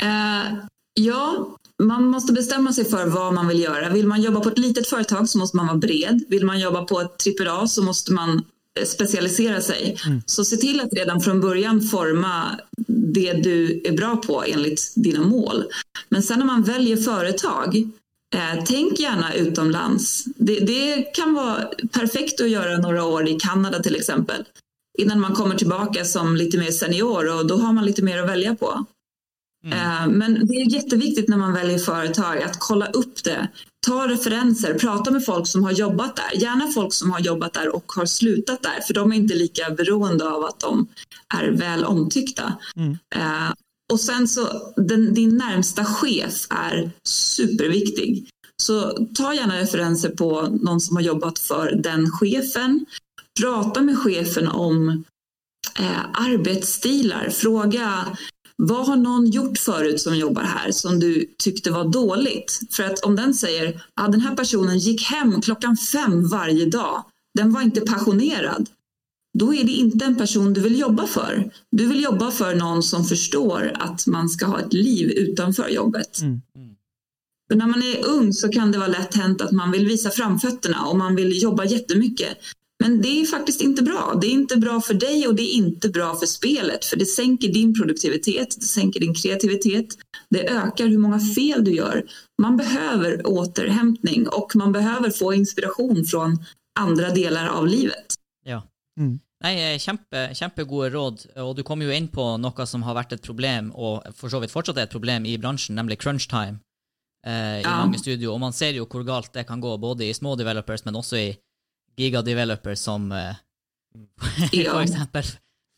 [0.00, 0.60] Eh,
[0.96, 3.88] ja, man måste bestämma sig för vad man vill göra.
[3.88, 6.24] Vill man jobba på ett litet företag så måste man vara bred.
[6.28, 8.42] Vill man jobba på ett AAA så måste man
[8.84, 9.96] specialisera sig.
[10.26, 15.20] Så se till att redan från början forma det du är bra på enligt dina
[15.20, 15.64] mål.
[16.08, 17.76] Men sen när man väljer företag,
[18.34, 20.24] eh, tänk gärna utomlands.
[20.24, 24.44] Det, det kan vara perfekt att göra några år i Kanada till exempel.
[24.98, 28.28] Innan man kommer tillbaka som lite mer senior och då har man lite mer att
[28.28, 28.84] välja på.
[29.72, 33.48] Eh, Men det är jätteviktigt när man väljer företag att kolla upp det.
[33.86, 36.40] Ta referenser, prata med folk som har jobbat där.
[36.40, 39.70] Gärna folk som har jobbat där och har slutat där, för de är inte lika
[39.70, 40.88] beroende av att de
[41.34, 42.54] är väl omtyckta.
[42.76, 42.98] Mm.
[43.14, 43.52] Eh,
[43.92, 48.28] och sen så, den, din närmsta chef är superviktig.
[48.62, 52.86] Så ta gärna referenser på någon som har jobbat för den chefen.
[53.40, 55.04] Prata med chefen om
[55.78, 57.30] eh, arbetsstilar.
[57.30, 58.16] Fråga
[58.56, 62.60] vad har någon gjort förut som jobbar här som du tyckte var dåligt?
[62.70, 66.66] För att om den säger att ah, den här personen gick hem klockan fem varje
[66.66, 68.68] dag, den var inte passionerad.
[69.38, 71.50] Då är det inte en person du vill jobba för.
[71.70, 76.20] Du vill jobba för någon som förstår att man ska ha ett liv utanför jobbet.
[76.20, 76.40] Mm.
[77.48, 80.10] För när man är ung så kan det vara lätt hänt att man vill visa
[80.10, 82.38] framfötterna och man vill jobba jättemycket.
[82.84, 84.18] Men det är faktiskt inte bra.
[84.20, 86.84] Det är inte bra för dig och det är inte bra för spelet.
[86.84, 89.86] För det sänker din produktivitet, det sänker din kreativitet.
[90.30, 92.04] Det ökar hur många fel du gör.
[92.42, 96.44] Man behöver återhämtning och man behöver få inspiration från
[96.80, 98.06] andra delar av livet.
[98.46, 98.62] Ja.
[99.00, 99.18] Mm.
[99.44, 103.12] Nei, eh, kjempe, kjempegode råd, og du kom jo inn på noe som har vært
[103.12, 106.62] et problem, og for så vidt fortsatt er et problem i bransjen, nemlig crunch time
[107.26, 107.84] eh, i Ja.
[107.84, 108.32] mange studio.
[108.32, 111.16] Og man ser jo hvor galt det kan gå, både i små developers, men også
[111.20, 111.36] i
[111.96, 113.34] gigadevelopers som eh,
[114.52, 114.72] Ja.
[114.72, 115.24] for eksempel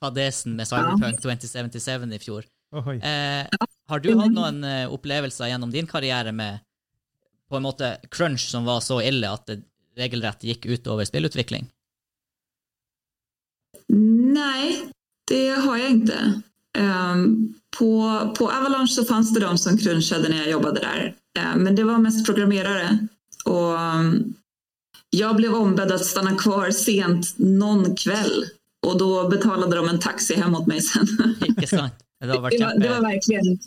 [0.03, 2.45] fadesen med Cyberpunk 2077 i fjor.
[2.77, 2.97] Ohoi.
[2.97, 3.47] Eh,
[3.89, 6.59] har du hatt noen eh, opplevelser gjennom din karriere med
[7.49, 9.63] på en måte crunch som var så ille at det
[9.99, 11.67] regelrett gikk utover spillutvikling?
[13.89, 14.91] Nej,
[15.29, 16.41] det har jag inte.
[16.79, 17.91] Ehm, på,
[18.39, 21.15] på Avalanche så fanns det de som crunchade när jag jobbade där.
[21.39, 22.99] Ehm, men det var mest programmerare.
[23.45, 24.35] Och um,
[25.11, 28.45] jag blev ombedd att stanna kvar sent någon kväll.
[28.87, 31.07] Och då betalade de en taxi hem åt mig sen.
[31.57, 31.67] Det
[32.21, 33.59] Det var, det var, verkligen,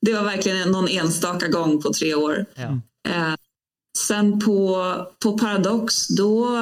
[0.00, 2.46] det var verkligen någon enstaka gång på tre år.
[2.54, 2.80] Ja.
[3.08, 3.34] Eh,
[3.98, 6.58] sen på, på Paradox, då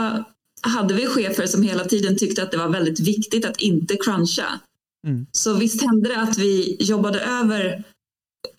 [0.61, 4.61] hade vi chefer som hela tiden tyckte att det var väldigt viktigt att inte cruncha.
[5.07, 5.27] Mm.
[5.33, 7.85] Så visst hände det att vi jobbade över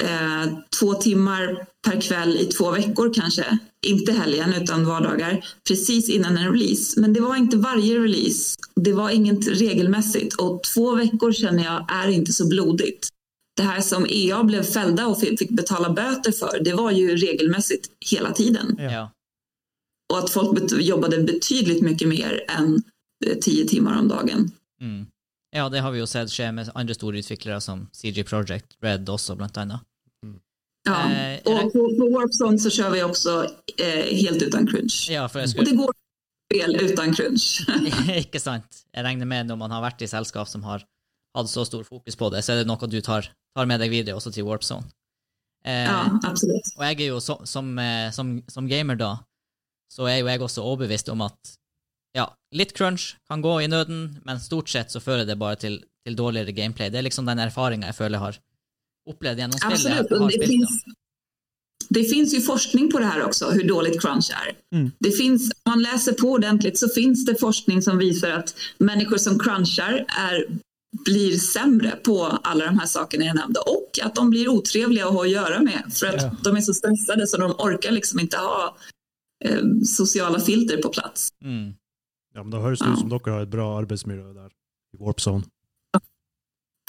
[0.04, 3.58] eh, två timmar per kväll i två veckor kanske.
[3.86, 5.46] Inte helgen utan vardagar.
[5.68, 7.00] Precis innan en release.
[7.00, 8.56] Men det var inte varje release.
[8.76, 10.34] Det var inget regelmässigt.
[10.34, 13.10] Och två veckor känner jag är inte så blodigt.
[13.58, 17.90] Det här som EA blev fällda och fick betala böter för, det var ju regelmässigt
[18.12, 18.76] hela tiden.
[18.80, 19.12] Ja.
[20.14, 22.84] Och att folk jobbade betydligt mycket mer än
[23.26, 24.52] eh, tio timmar om dagen.
[24.82, 25.06] Mm.
[25.56, 29.08] Ja, det har vi jo sett skje med andre store utviklere som CG Project Red
[29.10, 29.86] også, blant annet.
[30.86, 30.98] Ja.
[31.12, 35.08] Eh, och på, på Warpzone så kör vi också eh, helt utan crunch.
[35.10, 35.96] Ja, for jeg skulle det går
[36.46, 37.64] spel utan crunch.
[38.24, 38.84] Ikke sant.
[38.92, 40.84] Jeg regner med når man har vært i selskap som har
[41.36, 43.96] hatt så stor fokus på det, så er det noe du tar, tar med deg
[43.96, 44.86] videre også til Warp Zone.
[45.66, 46.68] Eh, ja, absolut.
[46.78, 49.16] Og jeg er jo så, som, eh, som, som gamer da,
[49.92, 51.56] så er jo jeg også overbevist om at
[52.16, 52.26] ja,
[52.56, 56.16] litt crunch kan gå i nøden, men stort sett så fører det bare til, til
[56.16, 56.90] dårligere gameplay.
[56.90, 58.38] Det er liksom den erfaringa jeg føler jeg har
[59.12, 60.12] opplevd gjennom spillet jeg Absolut.
[60.12, 60.52] har Och det, spilt.
[60.52, 60.84] finns,
[61.90, 64.78] det finns ju forskning på det här också, hur dåligt crunch är.
[64.78, 64.92] Mm.
[65.00, 69.18] Det finns, om man läser på ordentligt så finns det forskning som visar att människor
[69.18, 70.46] som crunchar är,
[71.06, 75.14] blir sämre på alla de här sakerna jag nämnde och att de blir otrevliga att
[75.14, 76.32] ha att göra med för att Ja.
[76.44, 78.78] de är så stressade så de orkar liksom inte ha
[79.46, 81.30] eh, sociala filter på plats.
[81.44, 81.74] Mm.
[82.36, 84.52] Ja, men då hörs det ut som dere har ett bra arbetsmiljö där
[84.94, 85.46] i Warp Zone.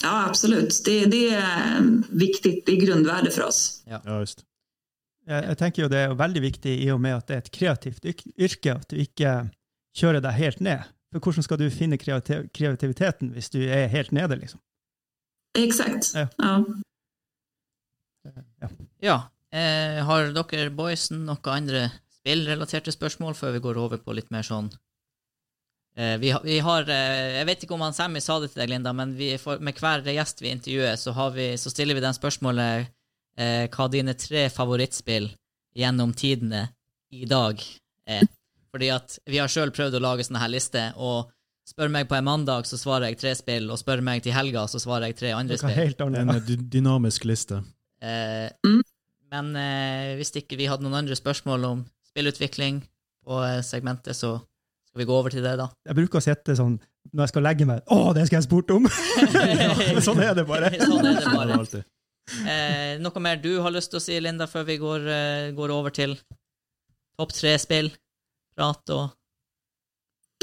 [0.02, 0.82] Ja, absolut.
[0.84, 3.82] Det, det är viktigt, det är grundvärde för oss.
[3.86, 4.44] Ja, just.
[5.26, 7.52] Jeg, jeg tenker jo det er veldig viktig i og med at det er et
[7.54, 9.32] kreativt yrke, at du ikke
[9.96, 10.84] kjører deg helt ned.
[11.14, 14.60] For hvordan skal du finne kreativ kreativiteten hvis du er helt nede, liksom?
[15.56, 16.12] Exakt.
[16.14, 16.26] Ja.
[16.42, 16.56] Ja.
[18.60, 18.70] Ja.
[19.02, 19.16] Ja.
[19.54, 21.86] Eh, har dere boysen noe andre
[22.18, 24.72] spillrelaterte spørsmål før vi går over på litt mer sånn
[26.20, 28.70] vi, har- vi har eh, Jeg vet ikke om han Sammy sa det til deg,
[28.74, 32.04] Linda, men vi får, med hver gjest vi intervjuer, så, har vi, så stiller vi
[32.04, 32.88] den spørsmålet
[33.38, 35.30] eh, hva dine tre favorittspill
[35.76, 36.66] gjennom tidene
[37.12, 37.60] i dag
[38.08, 38.26] er.
[38.72, 41.30] Fordi at vi har sjøl prøvd å lage sånne her lister, og
[41.66, 44.66] spør meg på en mandag, så svarer jeg tre spill, og spør meg til helga,
[44.68, 45.78] så svarer jeg tre andre Noe spill.
[45.80, 46.52] helt En annet.
[46.70, 47.62] dynamisk liste.
[48.02, 48.82] Eh, Mm.
[49.32, 51.80] Men eh, hvis ikke vi hadde noen andre spørsmål om
[52.12, 52.76] spillutvikling
[53.26, 54.36] på eh, segmentet, så
[54.96, 55.64] Skal vi gå over til det, da?
[55.84, 56.78] Jeg bruker å sitte sånn
[57.12, 58.86] når jeg skal legge meg Å, det skal jeg spurt om!
[60.06, 60.70] sånn er det bare.
[60.88, 61.82] Sånn er det bare.
[62.48, 65.74] Eh, noe mer du har lyst til å si, Linda, før vi går, eh, går
[65.74, 66.14] over til
[67.20, 67.90] topp tre-spill?
[68.56, 69.12] Prat og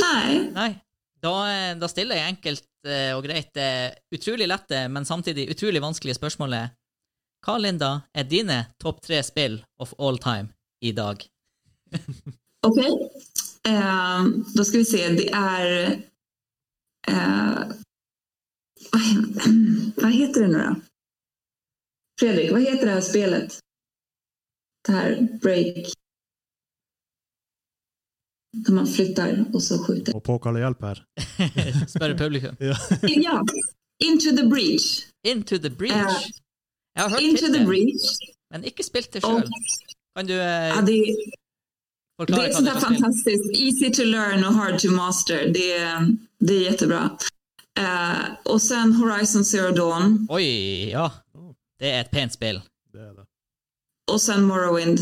[0.03, 0.69] Nej, Nei.
[1.25, 3.71] Da, eh, da stiller jeg enkelt eh, og greit det
[4.13, 6.77] utrolig lette, men samtidig utrolig vanskelige spørsmålet.
[7.41, 10.53] Hva, Linda, er dine topp tre spill of all time
[10.85, 11.25] i dag?
[12.69, 13.01] okej.
[13.67, 15.91] Eh, då ska vi se, det är...
[17.07, 17.59] Eh,
[18.91, 20.75] vad, he- vad heter det nu då?
[22.19, 23.59] Fredrik, vad heter det här spelet?
[24.87, 25.93] Det här break...
[28.57, 30.15] Där man flyttar och så skjuter.
[30.15, 31.05] Og påkalle hjelp her.
[31.87, 32.55] Spør publikum.
[32.59, 32.75] Ja.
[33.07, 33.43] Ja,
[34.03, 35.05] Into the Breach.
[35.27, 35.95] Into the Breach.
[35.95, 36.31] Eh,
[36.95, 38.19] Jeg har hørt Into the tittelen, Breach.
[38.53, 39.49] men ikke spilt det Och, sjøl.
[40.17, 40.97] Kan du eh, ja, det,
[42.17, 42.67] det är spill?
[42.81, 43.57] fantastiskt.
[43.61, 45.51] Easy to learn och hard to master.
[45.53, 47.09] Det, är- det är jättebra.
[47.79, 50.27] Eh, och sen Horizon Zero Dawn.
[50.29, 51.11] Oi, ja.
[51.79, 52.61] Det er et pent spill.
[52.93, 53.25] Det er det.
[54.11, 54.99] Och sen Morrowind.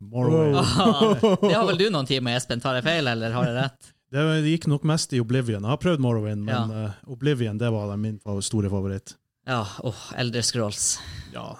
[0.00, 0.56] Morrowind.
[0.56, 1.14] Ah,
[1.48, 2.60] det har vel du noen timer, Espen?
[2.60, 3.88] Tar jeg feil, eller har jeg rett?
[4.10, 5.62] Det, det gikk nok mest i Oblivion.
[5.62, 6.84] Jeg har prøvd Morrowind, men Ja.
[6.84, 9.16] eh, Oblivion det var min fa- store favoritt.
[9.46, 11.00] Ja, åh, Elder Scrolls.
[11.34, 11.58] Ja,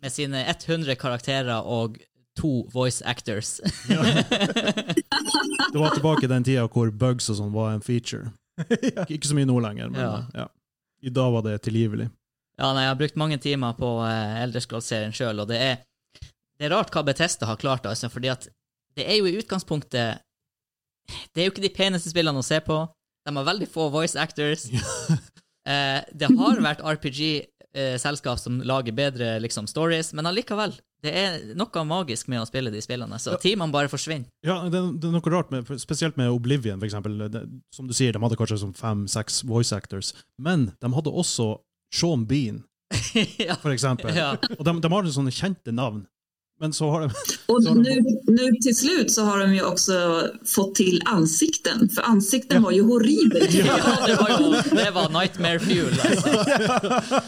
[0.00, 1.98] Med sine 100 karakterer og
[2.40, 3.60] to voice actors.
[5.72, 8.30] Det var tilbake i den tida hvor bugs og sånn var en feature.
[8.70, 10.12] Ikke- Ikke så mye nå lenger, men Ja.
[10.18, 10.48] eh, ja.
[11.04, 12.08] I dag var det tilgivelig.
[12.58, 15.80] Ja, nei, jeg har brukt mange timer på uh, Elder Scrolls-serien sjøl, og det er,
[16.58, 18.46] det er rart hva Bethesda har klart, altså, fordi at
[18.96, 20.20] det er jo i utgangspunktet
[21.34, 22.76] Det er jo ikke de peneste spillene å se på.
[23.26, 24.68] De har veldig få voice actors.
[25.64, 30.74] Eh, det har vært RPG-selskap som lager bedre liksom, stories, men allikevel.
[31.04, 33.40] Det er noe magisk med å spille de spillene, så Ja.
[33.42, 34.26] timene bare forsvinner.
[34.46, 37.18] Ja, det, det er noe rart, med, spesielt med Oblivion, for eksempel.
[37.30, 41.58] Det, som du sier, de hadde kanskje sånn fem-seks voice actors, men de hadde også
[41.94, 42.64] Sean Bean,
[43.38, 43.54] ja.
[43.60, 44.14] for eksempel.
[44.16, 44.32] Ja.
[44.58, 46.06] Og de, de har sånne kjente navn,
[46.62, 47.14] men så har de
[47.52, 49.96] Och Så har de- nu, nu till slut så har de ju också
[50.46, 51.88] fått till ansikten.
[51.88, 53.52] För ansikten var ju horribelt.
[53.60, 56.28] ja, det var jo det var nightmare fuel, altså.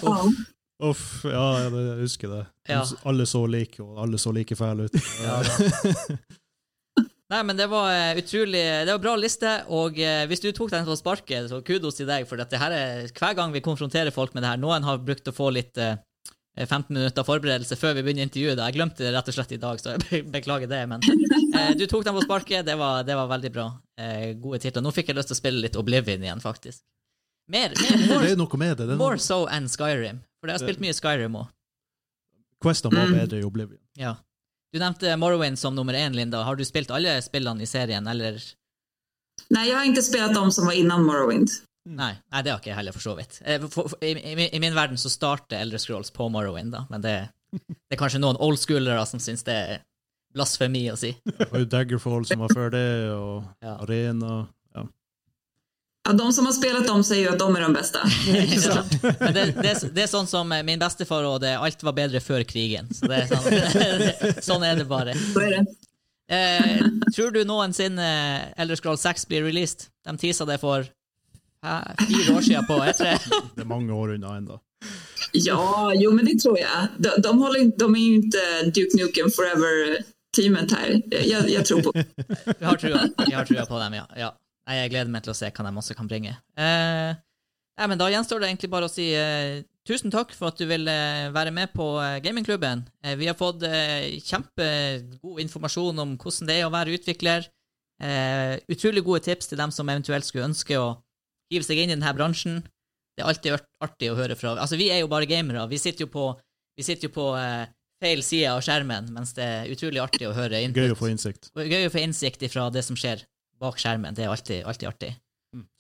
[0.03, 0.33] Ja.
[0.85, 2.43] Uff, ja, jeg husker det.
[2.69, 2.83] De Ja.
[3.09, 4.99] Alle så like, og alle så like fæle ut.
[5.25, 5.39] Ja,
[7.27, 10.71] Nei, men det var eh, utrolig Det var bra liste, og eh, hvis du tok
[10.71, 14.15] den på sparket, så kudos til deg, for det her er hver gang vi konfronterer
[14.15, 15.97] folk med det her Noen har brukt å få litt eh,
[16.63, 18.61] 15 minutter forberedelse før vi begynner intervjuet.
[18.63, 20.85] Jeg glemte det rett og slett i dag, så jeg be- beklager det.
[20.93, 23.67] Men eh, du tok den på sparket, det var, det var veldig bra.
[24.01, 24.85] Eh, gode titler.
[24.87, 26.85] Nå fikk jeg lyst til å spille litt Oblivion igjen, faktisk.
[27.51, 28.87] Mer, mer Det more, er noe med det.
[28.93, 30.23] det more so enn Skyrim.
[30.47, 31.49] For jeg har spilt mye Skyrim òg.
[32.63, 33.19] Questene var Mm.
[33.19, 33.81] bedre i Oblivion.
[33.99, 34.15] Ja.
[34.73, 36.43] Du nevnte Morrowind som nummer én, Linda.
[36.45, 38.41] Har du spilt alle spillene i serien, eller?
[39.51, 41.49] Nej, jag har inte spelat de som var innan Morrowind.
[41.87, 43.41] Nei, nei, det har ikke jeg heller, for så vidt.
[43.45, 46.87] Eh, for- for- I, i, I min verden så starter Eldre Scrolls på Morrowind, da,
[46.91, 49.83] men det, det er kanskje noen oldschoolere som syns det er
[50.35, 51.13] blasfemi å si.
[51.25, 53.77] Det var jo Daggerfall som var før det, og Ja.
[53.85, 54.49] Arena.
[56.07, 56.13] Ja.
[56.13, 57.99] De som har spelat dem säger ju att de är de bästa.
[59.21, 61.93] Men det, det, er- det er sånn som eh, min bestefar og det, alt var
[61.97, 62.89] bedre før krigen.
[62.95, 65.15] Så det er sånn, sånn er det bare.
[65.33, 65.65] Så är det.
[66.29, 68.07] Eh, tror du noensinne
[68.59, 69.87] Eldre Scrolls 6 blir released?
[70.07, 73.13] De tisa det for eh, fire år siden på E3.
[73.55, 74.61] Det er mange år unna ennå.
[75.33, 76.87] Ja, jo men det tror jag.
[76.99, 78.39] De, de, håller, de är ju inte
[78.75, 81.03] Duke Nukem Forever-teamet här.
[81.25, 81.93] Jag, jag tror på
[82.59, 82.65] Vi
[83.35, 84.07] har trua på dem, ja.
[84.17, 84.35] ja.
[84.67, 86.33] Nei, jeg gleder meg til å se hva de også kan bringe.
[86.59, 87.13] Eh,
[87.79, 90.67] nei, men Da gjenstår det egentlig bare å si eh, tusen takk for at du
[90.67, 92.83] vil eh, være med på eh, gamingklubben.
[93.07, 93.63] Eh, vi har fått
[94.27, 97.47] kjempegod informasjon om hvordan det er å være utvikler.
[98.69, 100.91] Utrolig gode tips til dem som eventuelt skulle ønske å
[101.53, 102.59] hive seg inn i denne bransjen.
[103.17, 105.63] Det er alltid art- artig å høre fra Altså, vi er jo bare gamere.
[105.71, 106.27] Vi sitter jo på,
[106.77, 107.29] vi sitter jo på
[108.03, 110.83] feil side av skjermen, mens det er utrolig artig å høre input.
[110.83, 111.49] Gøy å få innsikt.
[111.57, 113.23] Og Gøy å få innsikt fra det som skjer
[113.61, 114.17] bak skjermen.
[114.17, 115.13] Det er alltid, alltid artig.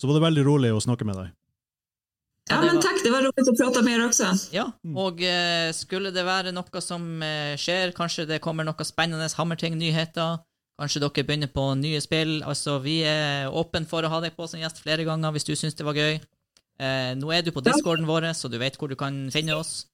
[0.00, 1.34] Så var det veldig rolig å snakke med deg.
[2.48, 3.00] Ja, men tack.
[3.02, 4.26] Det var roligt att prata med er också.
[4.54, 9.26] Ja, og eh, skulle det være noe som eh, skjer, kanskje det kommer noe spennende
[9.34, 10.38] Hammerting-nyheter,
[10.78, 14.46] kanskje dere begynner på nye spill, altså vi er åpne for å ha deg på
[14.46, 16.20] som gjest flere ganger hvis du syns det var gøy.
[16.78, 19.88] Eh, nå er du på discorden vår, så du vet hvor du kan finne oss.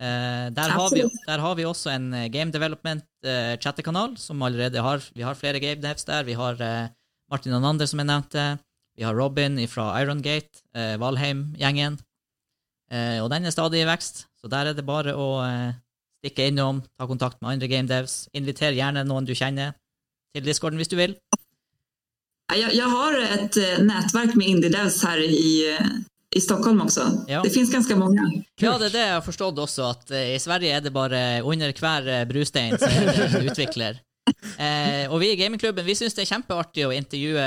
[0.00, 4.42] Eh, der, har vi, der har vi også en eh, game development eh, chattekanal, som
[4.42, 6.24] allerede har Vi har flere game devs der.
[6.28, 6.88] Vi har eh,
[7.30, 8.46] Martin Anander, som jeg nevnte.
[8.98, 11.98] Vi har Robin fra Irongate, eh, Valheim-gjengen.
[12.90, 15.76] Eh, og den er stadig i vekst, så der er det bare å eh,
[16.20, 18.24] stikke innom, ta kontakt med andre game devs.
[18.34, 19.76] Inviter gjerne noen du kjenner
[20.34, 21.14] til discorden hvis du vil.
[22.50, 25.86] Jag, jag har ett eh, nätverk med indie-devs här i, eh,
[26.36, 27.24] i Stockholm också.
[27.28, 27.42] Ja.
[27.42, 28.26] Det finns ganska många.
[28.60, 31.42] Ja, det er det jeg har forstått også, at eh, i Sverige er det bare
[31.46, 34.02] under hver brustein så det en utvikler.
[34.60, 37.44] Eh, og vi i gamingklubben vi syns det er kjempeartig å intervjue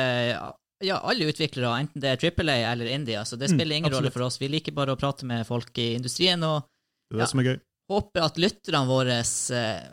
[0.84, 3.92] ja, alle utviklere, enten det er Triple A eller India, så det Mm, spiller ingen
[3.94, 4.14] rolle absolutt.
[4.18, 4.40] for oss.
[4.42, 6.64] Vi liker bare å prate med folk i industrien, og
[7.12, 7.26] Det er det Ja.
[7.28, 7.60] som er gøy.
[7.92, 9.84] håper at lytterne våre eh,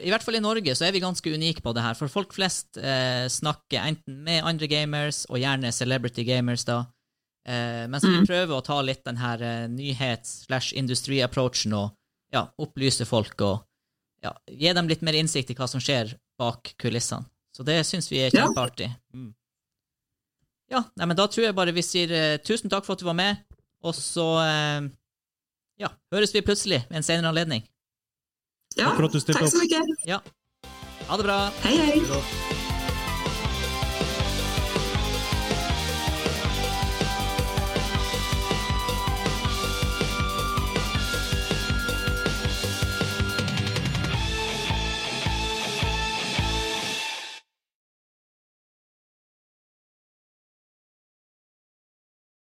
[0.00, 2.32] I hvert fall i Norge så er vi ganske unike på det her, for folk
[2.32, 6.86] flest eh, snakker enten med andre gamers, og gjerne celebrity gamers, da.
[7.46, 8.26] Eh, mens vi Mm.
[8.26, 9.66] prøver å ta litt den her eh,
[10.50, 11.92] nyhets-slash-industri-approachen og
[12.32, 13.62] ja, opplyse folk og
[14.22, 17.28] ja, gi dem litt mer innsikt i hva som skjer bak kulissene.
[17.56, 18.46] Så det syns vi er Ja.
[18.46, 18.88] kjempeartig.
[19.14, 19.30] Mm.
[20.70, 23.08] Ja, nei, men da tror jeg bare vi sier eh, tusen takk for at du
[23.08, 23.40] var med,
[23.82, 24.88] og så eh,
[25.82, 27.66] ja, høres vi plutselig ved en senere anledning.
[28.78, 30.06] Ja, tack så mycket.
[30.06, 30.20] Ja.
[31.10, 31.40] Ha det bra!
[31.66, 32.04] Hej, hej.
[32.06, 32.69] Bra.